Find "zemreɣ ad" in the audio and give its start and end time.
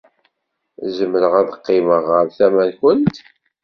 0.97-1.49